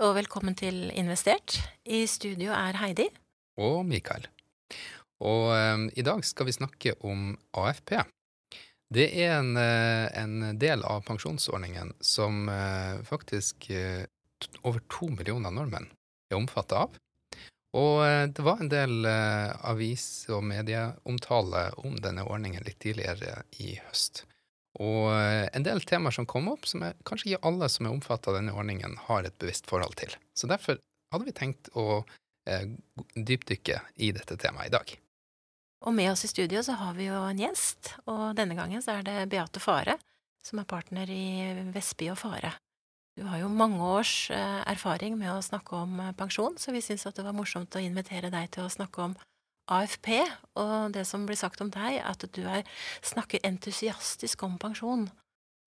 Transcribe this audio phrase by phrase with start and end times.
[0.00, 1.58] og velkommen til Investert.
[1.84, 3.04] I studio er Heidi.
[3.60, 4.24] Og Mikael.
[5.20, 7.98] Og um, i dag skal vi snakke om AFP.
[8.88, 14.08] Det er en, uh, en del av pensjonsordningen som uh, faktisk uh,
[14.64, 15.90] over to millioner nordmenn
[16.32, 16.96] er omfattet av.
[17.76, 18.00] Og
[18.34, 24.24] det var en del avis- og medieomtale om denne ordningen litt tidligere i høst.
[24.78, 27.94] Og eh, en del temaer som kom opp, som er, kanskje ikke alle som er
[27.96, 30.14] omfattet av denne ordningen, har et bevisst forhold til.
[30.36, 30.78] Så derfor
[31.10, 32.04] hadde vi tenkt å
[32.46, 32.68] eh,
[33.16, 34.94] dypdykke i dette temaet i dag.
[35.80, 38.98] Og med oss i studio så har vi jo en gjest, og denne gangen så
[38.98, 39.96] er det Beate Fare,
[40.44, 41.24] som er partner i
[41.72, 42.52] Vestby og Fare.
[43.18, 46.82] Du har jo mange års eh, erfaring med å snakke om eh, pensjon, så vi
[46.84, 49.16] syns det var morsomt å invitere deg til å snakke om
[49.70, 50.12] AFP,
[50.60, 52.64] og det som blir sagt om deg, at du er,
[53.06, 55.08] snakker entusiastisk om pensjon.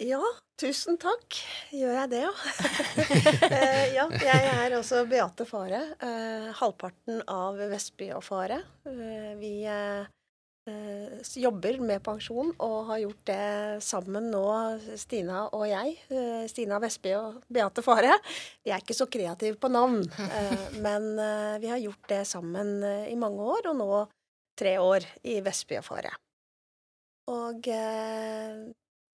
[0.02, 0.22] Ja,
[0.60, 1.38] tusen takk.
[1.72, 2.34] Gjør jeg det, ja?
[3.54, 5.84] Eh, ja, jeg er også Beate Fare.
[6.02, 8.64] Eh, halvparten av Vestby og Fare.
[8.90, 10.10] Eh, vi Eh,
[11.36, 14.44] jobber med pensjon og har gjort det sammen nå,
[15.00, 15.96] Stina og jeg.
[16.10, 18.16] Eh, Stina Vestby og Beate Fare.
[18.64, 21.10] Vi er ikke så kreative på navn, eh, men
[21.62, 24.04] vi har gjort det sammen i mange år, og nå
[24.60, 26.14] tre år i Vestby og Fare.
[27.34, 27.64] Og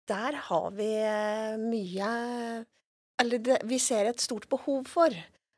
[0.07, 0.91] der har vi
[1.59, 2.11] mye
[3.19, 5.11] Eller vi ser et stort behov for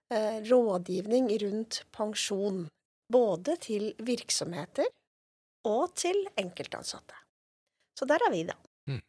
[0.10, 2.64] rådgivning rundt pensjon.
[3.12, 4.88] Både til virksomheter
[5.68, 7.18] og til enkeltansatte.
[8.00, 8.56] Så der er vi, da.
[8.88, 9.02] Mm.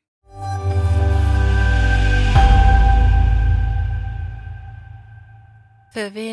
[5.95, 6.29] Før vi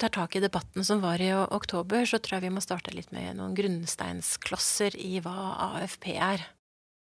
[0.00, 3.12] tar tak i debatten som var i oktober, så tror jeg vi må starte litt
[3.12, 6.44] med noen grunnsteinsklosser i hva AFP er.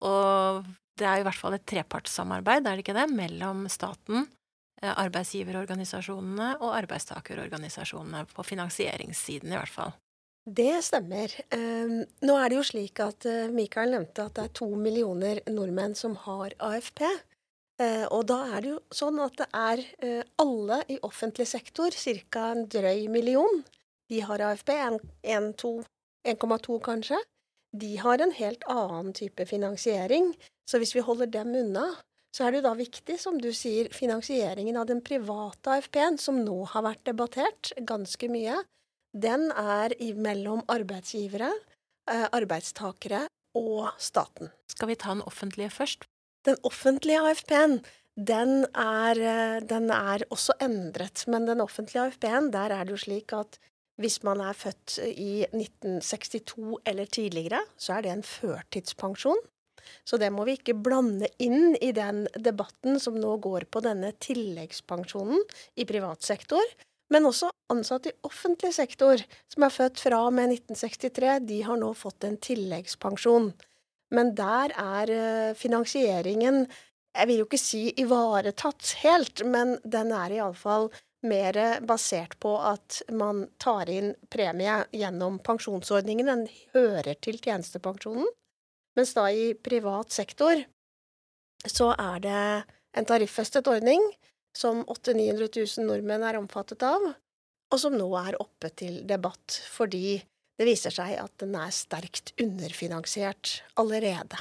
[0.03, 0.64] Og
[0.95, 4.27] det er i hvert fall et trepartssamarbeid, er det ikke det, mellom staten,
[4.81, 9.95] eh, arbeidsgiverorganisasjonene og arbeidstakerorganisasjonene, på finansieringssiden i hvert fall.
[10.45, 11.32] Det stemmer.
[11.50, 15.39] Um, nå er det jo slik at uh, Mikael nevnte at det er to millioner
[15.50, 17.02] nordmenn som har AFP.
[17.82, 21.89] Uh, og da er det jo sånn at det er uh, alle i offentlig sektor,
[22.30, 22.52] ca.
[22.52, 23.64] en drøy million,
[24.14, 24.70] de har AFP.
[25.26, 27.17] 1,2 kanskje.
[27.73, 30.30] De har en helt annen type finansiering.
[30.70, 31.88] Så hvis vi holder dem unna,
[32.38, 36.38] så er det jo da viktig, som du sier, finansieringen av den private AFP-en, som
[36.45, 38.61] nå har vært debattert ganske mye
[39.15, 41.52] den er mellom arbeidsgivere,
[42.11, 44.52] eh, arbeidstakere og staten.
[44.67, 46.03] Skal vi ta den offentlige først?
[46.45, 47.80] Den offentlige AFP-en
[48.15, 51.27] den er, eh, den er, også endret.
[51.27, 53.59] Men den offentlige AFP-en, der er det jo slik at
[53.98, 59.39] hvis man er født i 1962 eller tidligere, så er det en førtidspensjon.
[60.05, 64.11] Så det må vi ikke blande inn i den debatten som nå går på denne
[64.20, 65.39] tilleggspensjonen
[65.77, 66.64] i privat sektor.
[67.14, 69.21] Men også ansatte i offentlig sektor
[69.52, 73.52] som er født fra og med 1963, de har nå fått en tilleggspensjon.
[74.16, 76.66] Men der er eh, finansieringen
[77.16, 80.89] Jeg vil jo ikke si ivaretatt helt, men den er iallfall
[81.23, 86.27] mer basert på at man tar inn premie gjennom pensjonsordningen.
[86.27, 86.43] Den
[86.76, 88.27] hører til tjenestepensjonen.
[88.99, 90.60] Mens da i privat sektor
[91.66, 92.43] så er det
[92.99, 94.04] en tariffestet ordning
[94.55, 97.04] som 800 000-900 000 nordmenn er omfattet av,
[97.71, 100.17] og som nå er oppe til debatt fordi
[100.55, 104.39] det viser seg at den er sterkt underfinansiert allerede.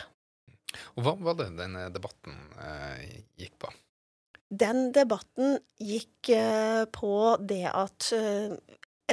[0.94, 3.70] Og Hva var det denne debatten eh, gikk på?
[4.54, 8.54] Den debatten gikk eh, på det at eh,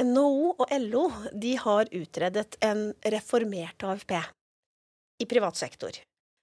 [0.02, 4.14] NHO og LO de har utredet en reformert AFP
[5.22, 5.98] i privat sektor.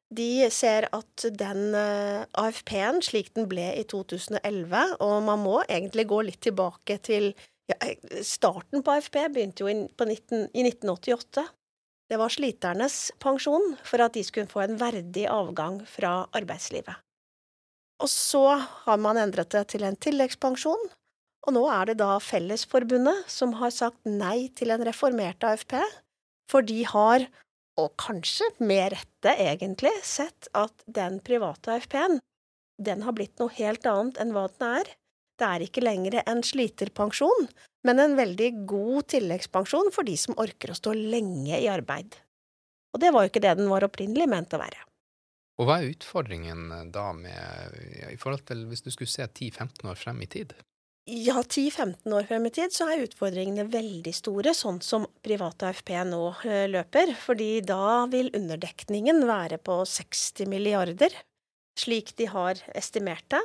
[0.10, 6.08] De ser at den eh, AFP-en, slik den ble i 2011, og man må egentlig
[6.10, 7.32] gå litt tilbake til
[7.70, 7.78] ja,
[8.26, 11.46] Starten på AFP begynte jo i, 19, i 1988.
[12.10, 16.98] Det var sliternes pensjon for at de skulle få en verdig avgang fra arbeidslivet.
[18.02, 18.46] Og så
[18.88, 20.88] har man endret det til en tilleggspensjon,
[21.46, 25.78] og nå er det da Fellesforbundet som har sagt nei til en reformert AFP,
[26.50, 27.28] for de har
[27.80, 32.20] og kanskje med rette egentlig, sett at den private AFP-en,
[32.80, 34.92] den har blitt noe helt annet enn hva den er.
[35.40, 37.48] Det er ikke lenger en sliterpensjon,
[37.88, 42.18] men en veldig god tilleggspensjon for de som orker å stå lenge i arbeid.
[42.94, 44.84] Og det var jo ikke det den var opprinnelig ment å være.
[45.60, 50.00] Og hva er utfordringen da med, i forhold til hvis du skulle se 10-15 år
[50.00, 50.56] frem i tid?
[51.10, 55.90] Ja, 10-15 år frem i tid så er utfordringene veldig store, sånn som private AFP
[56.06, 57.16] nå eh, løper.
[57.18, 61.16] Fordi da vil underdekningen være på 60 milliarder,
[61.80, 63.42] slik de har estimert det.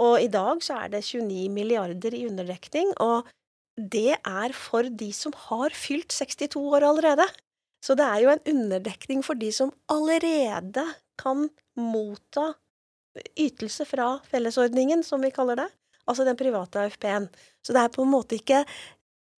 [0.00, 3.28] Og i dag så er det 29 milliarder i underdekning, og
[3.76, 7.28] det er for de som har fylt 62 år allerede.
[7.84, 10.88] Så det er jo en underdekning for de som allerede
[11.20, 12.54] kan motta
[13.36, 15.72] ytelse fra fellesordningen, som vi kaller det.
[16.10, 17.30] Altså den private AFP-en.
[17.64, 18.64] Så det er på en måte ikke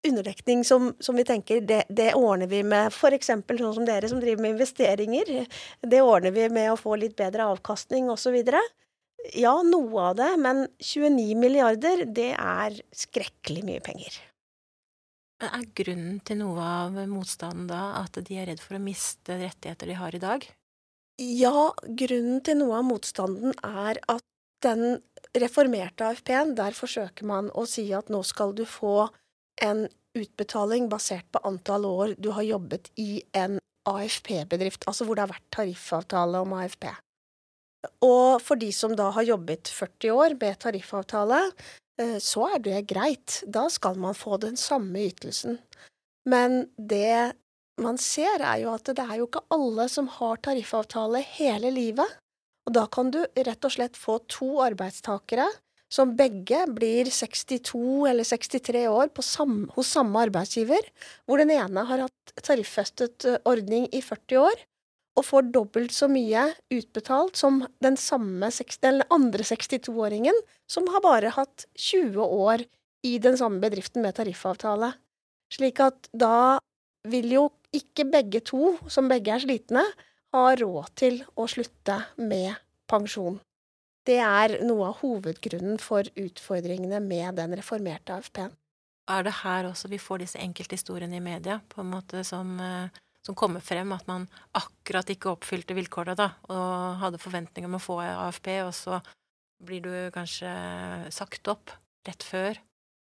[0.07, 3.31] underdekning som, som vi tenker det, det, ordner vi med f.eks.
[3.33, 5.33] sånn som dere som driver med investeringer.
[5.83, 8.39] Det ordner vi med å få litt bedre avkastning osv.
[9.35, 14.21] Ja, noe av det, men 29 milliarder, det er skrekkelig mye penger.
[15.47, 19.91] Er grunnen til noe av motstanden da at de er redd for å miste rettigheter
[19.91, 20.47] de har i dag?
[21.21, 24.25] Ja, grunnen til noe av motstanden er at
[24.65, 25.03] den
[25.43, 29.09] reformerte AFP-en, der forsøker man å si at nå skal du få
[29.63, 29.87] en
[30.17, 35.35] utbetaling basert på antall år du har jobbet i en AFP-bedrift, altså hvor det har
[35.35, 36.89] vært tariffavtale om AFP.
[38.03, 41.41] Og for de som da har jobbet 40 år med tariffavtale,
[42.01, 43.43] eh, så er det greit.
[43.47, 45.61] Da skal man få den samme ytelsen.
[46.27, 47.37] Men det
[47.79, 52.17] man ser, er jo at det er jo ikke alle som har tariffavtale hele livet.
[52.67, 55.47] Og da kan du rett og slett få to arbeidstakere
[55.93, 60.83] som begge blir 62 eller 63 år sam, hos samme arbeidsgiver,
[61.27, 64.65] hvor den ene har hatt tariffestet eh, ordning i 40 år
[65.17, 66.43] og får dobbelt så mye
[66.75, 68.51] utbetalt som den, samme,
[68.85, 70.37] den andre 62-åringen,
[70.69, 72.67] som har bare hatt 20 år
[73.07, 74.93] i den samme bedriften med tariffavtale.
[75.55, 76.59] Slik at da
[77.09, 77.47] vil jo
[77.77, 79.87] ikke begge to, som begge er slitne,
[80.37, 82.55] har råd til å slutte med
[82.91, 83.39] pensjon.
[84.07, 88.55] Det er noe av hovedgrunnen for utfordringene med den reformerte AFP-en.
[89.11, 92.89] Er det her også vi får disse enkelthistoriene i media, på en måte som, eh,
[93.23, 97.83] som kommer frem, at man akkurat ikke oppfylte vilkårene da, og hadde forventninger om å
[97.83, 99.01] få AFP, og så
[99.63, 100.51] blir du kanskje
[101.15, 101.71] sagt opp
[102.07, 102.59] rett før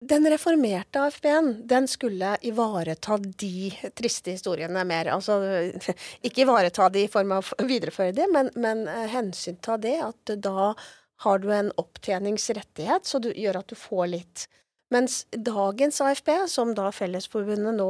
[0.02, 5.10] den reformerte AFP-en, den skulle ivareta de triste historiene mer.
[5.16, 5.40] Altså
[6.28, 10.36] ikke ivareta de i form av å videreføre de, men, men eh, hensynta det at
[10.44, 10.74] da
[11.24, 14.48] har du en opptjeningsrettighet, så du gjør at du får litt.
[14.94, 17.90] Mens dagens AFP, som da Fellesforbundet nå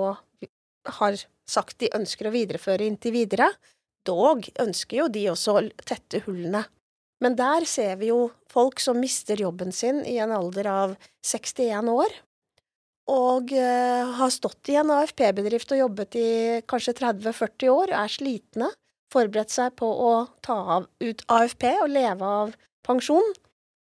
[1.00, 1.18] har
[1.50, 3.50] sagt de ønsker å videreføre inntil videre,
[4.06, 6.62] dog ønsker jo de også å tette hullene.
[7.24, 10.96] Men der ser vi jo folk som mister jobben sin i en alder av
[11.26, 12.18] 61 år,
[13.12, 16.30] og uh, har stått i en AFP-bedrift og jobbet i
[16.68, 18.72] kanskje 30-40 år, er slitne,
[19.14, 20.14] forberedt seg på å
[20.44, 23.36] ta av, ut AFP og leve av pensjon,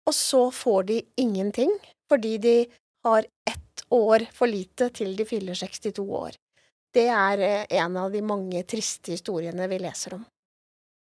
[0.08, 1.72] og så får de ingenting
[2.08, 2.58] fordi de
[3.04, 6.38] har ett år for lite til de fyller 62 år.
[6.94, 10.24] Det er eh, en av de mange triste historiene vi leser om.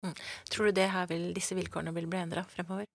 [0.05, 0.13] Mm.
[0.53, 2.85] Tror du vil, disse vilkårene vil bli endra fremover?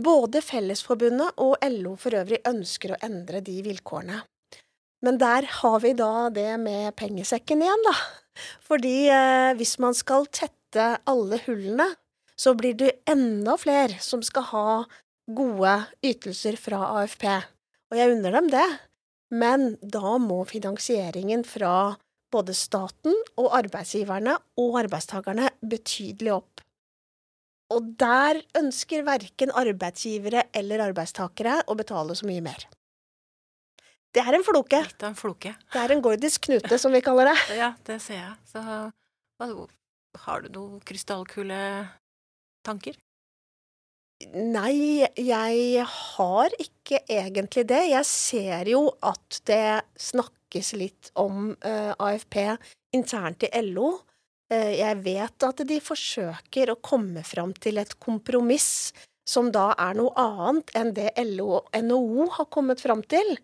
[0.00, 4.22] Både Fellesforbundet og LO for øvrig ønsker å endre de vilkårene.
[5.04, 7.94] Men der har vi da det med pengesekken igjen, da.
[8.64, 11.88] Fordi eh, hvis man skal tette alle hullene,
[12.40, 14.68] så blir det enda flere som skal ha
[15.30, 15.74] gode
[16.04, 17.26] ytelser fra AFP.
[17.90, 18.68] Og jeg unner dem det,
[19.30, 21.96] men da må finansieringen fra
[22.32, 26.60] både staten og arbeidsgiverne og arbeidstakerne betydelig opp.
[27.70, 32.60] Og der ønsker verken arbeidsgivere eller arbeidstakere å betale så mye mer.
[34.10, 34.80] Det er en floke.
[34.82, 35.52] Litt av en floke.
[35.70, 37.38] Det er en gordisk knute, som vi kaller det.
[37.62, 38.34] Ja, det ser jeg.
[38.50, 38.58] Så
[40.24, 42.94] har du noen krystallkuletanker?
[44.34, 47.88] Nei, jeg har ikke egentlig det.
[47.94, 52.56] Jeg ser jo at det snakkes litt om uh, AFP
[52.96, 54.00] internt i LO.
[54.52, 58.92] Uh, jeg vet at de forsøker å komme fram til et kompromiss
[59.28, 63.36] som da er noe annet enn det LO og NHO har kommet fram til,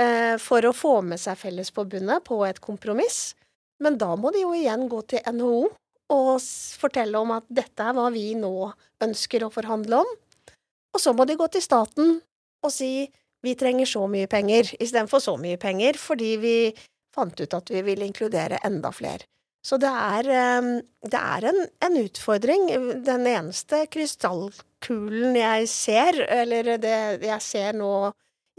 [0.00, 3.34] uh, for å få med seg Fellesforbundet på et kompromiss.
[3.82, 5.66] Men da må de jo igjen gå til NHO
[6.14, 6.30] og
[6.80, 8.70] fortelle om at dette er hva vi nå
[9.04, 10.14] ønsker å forhandle om.
[10.94, 12.18] Og så må de gå til staten
[12.64, 13.08] og si
[13.44, 16.56] vi trenger så mye penger, istedenfor så mye penger, fordi vi
[17.14, 19.28] fant ut at vi ville inkludere enda flere.
[19.64, 20.72] Så det er, ehm,
[21.08, 22.66] det er en, en, utfordring.
[23.06, 27.94] Den eneste krystallkulen jeg ser, eller det jeg ser nå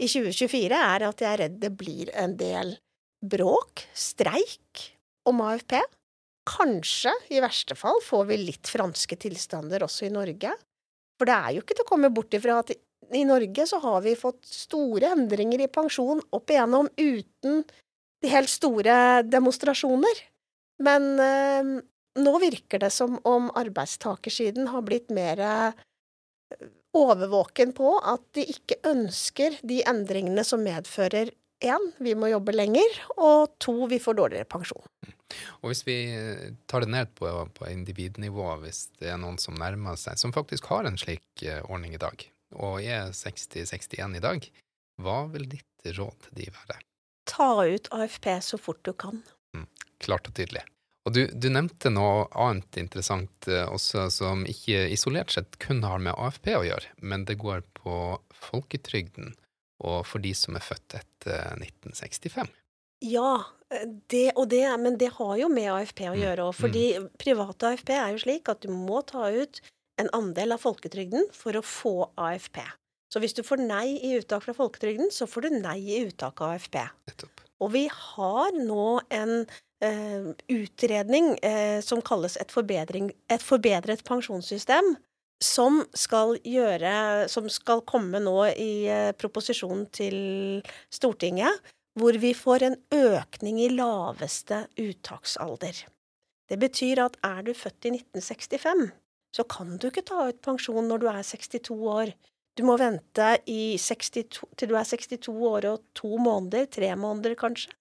[0.02, 2.74] i 2024, er at jeg er redd det blir en del
[3.22, 4.90] bråk, streik,
[5.26, 5.78] om AFP.
[6.46, 10.52] Kanskje, i verste fall, får vi litt franske tilstander også i Norge.
[11.18, 12.74] For det er jo ikke til å komme bort ifra at
[13.14, 17.62] i Norge så har vi fått store endringer i pensjon opp igjennom uten
[18.22, 20.22] de helt store demonstrasjoner.
[20.82, 21.70] Men eh,
[22.22, 28.80] nå virker det som om arbeidstakersiden har blitt mer eh, overvåken på at de ikke
[28.88, 31.32] ønsker de endringene som medfører
[31.64, 34.84] én, vi må jobbe lenger, og to, vi får dårligere pensjon.
[35.62, 35.96] Og hvis vi
[36.68, 40.68] tar det ned på, på individnivå, hvis det er noen som nærmer seg, som faktisk
[40.72, 42.26] har en slik eh, ordning i dag,
[42.56, 44.48] og er 60-61 i dag,
[45.02, 46.80] hva vil ditt råd til de være?
[47.28, 49.20] Ta ut AFP så fort du kan.
[49.56, 49.66] Mm,
[50.02, 50.62] klart og tydelig.
[51.06, 56.02] Og du, du, nevnte noe annet interessant eh, også, som ikke isolert sett kun har
[56.02, 57.98] med AFP å gjøre, men det går på
[58.34, 59.36] folketrygden
[59.86, 62.50] og for de som er født etter 1965.
[63.04, 63.44] Ja,
[64.08, 66.54] det, det, men det har jo med AFP å mm, gjøre òg.
[66.56, 67.08] Fordi mm.
[67.20, 69.60] private AFP er jo slik at du må ta ut
[70.00, 72.60] en andel av folketrygden for å få AFP.
[73.12, 76.42] Så hvis du får nei i uttak fra folketrygden, så får du nei i uttak
[76.42, 76.80] av AFP.
[77.62, 79.34] Og vi har nå en
[79.84, 84.96] eh, utredning eh, som kalles et, et, forbedret pensjonssystem,
[85.36, 90.16] som skal gjøre Som skal komme nå i eh, proposisjonen til
[90.88, 91.60] Stortinget,
[91.96, 95.84] hvor vi får en økning i laveste uttaksalder.
[96.48, 98.90] Det betyr at er du født i 1965,
[99.34, 102.12] så kan du ikke ta ut pensjon når du er 62 år.
[102.56, 107.74] Du må vente 62, til du er 62 år og to måneder, tre måneder kanskje.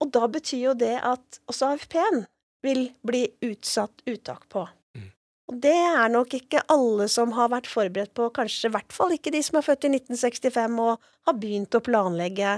[0.00, 2.24] Og da betyr jo det at også AFP-en
[2.64, 4.64] vil bli utsatt uttak på.
[4.96, 5.10] Mm.
[5.52, 9.12] Og det er nok ikke alle som har vært forberedt på, kanskje i hvert fall
[9.16, 12.56] ikke de som er født i 1965 og har begynt å planlegge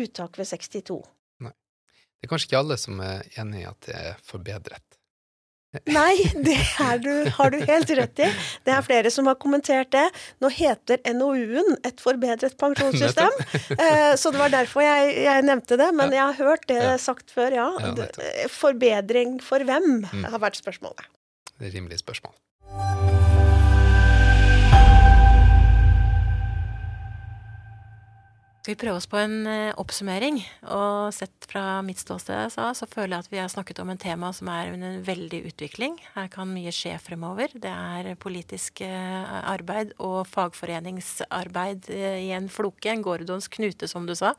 [0.00, 1.00] uttak ved 62.
[1.44, 1.52] Nei.
[1.52, 5.00] Det er kanskje ikke alle som er enig i at det er forbedret.
[5.90, 6.14] Nei,
[6.46, 6.56] det
[7.02, 8.28] du, har du helt rett i.
[8.66, 10.04] Det er flere som har kommentert det.
[10.42, 13.34] Nå heter NOU-en Et forbedret pensjonssystem,
[13.82, 15.90] eh, så det var derfor jeg, jeg nevnte det.
[15.96, 17.68] Men jeg har hørt det sagt før, ja.
[18.52, 20.24] Forbedring for hvem, mm.
[20.32, 21.10] har vært spørsmålet.
[21.58, 22.34] Det rimelig spørsmål.
[28.64, 30.38] Skal vi prøve oss på en eh, oppsummering?
[30.72, 34.00] Og sett fra mitt ståsted så, så føler jeg at vi har snakket om en
[34.00, 35.98] tema som er under veldig utvikling.
[36.14, 37.52] Her kan mye skje fremover.
[37.52, 44.08] Det er politisk eh, arbeid og fagforeningsarbeid eh, i en floke, en Gordons knute, som
[44.08, 44.32] du sa.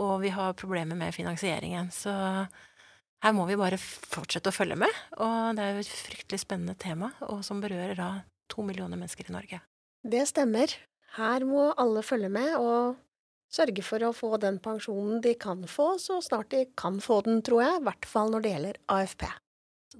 [0.00, 1.92] Og vi har problemer med finansieringen.
[1.92, 5.04] Så her må vi bare fortsette å følge med.
[5.20, 8.10] Og det er jo et fryktelig spennende tema, og som berører da
[8.48, 9.60] to millioner mennesker i Norge.
[10.00, 10.72] Det stemmer.
[11.20, 12.96] Her må alle følge med, og
[13.52, 17.42] sørge for å få den pensjonen de kan få, så snart de kan få den,
[17.44, 19.26] tror jeg, i hvert fall når det gjelder AFP.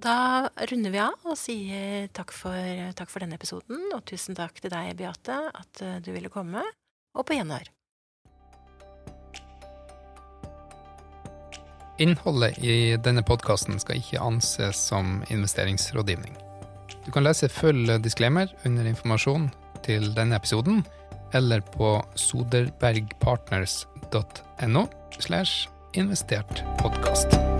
[0.03, 2.57] Da runder vi av og sier takk for,
[2.97, 6.65] takk for denne episoden, og tusen takk til deg, Beate, at eh, du ville komme,
[7.13, 7.69] og på gjenhør.
[12.01, 16.33] Innholdet i denne podkasten skal ikke anses som investeringsrådgivning.
[17.05, 19.51] Du kan lese full disclaimer under informasjon
[19.85, 20.81] til denne episoden
[21.33, 24.87] eller på soderbergpartners.no
[25.19, 27.52] slash investert podkast.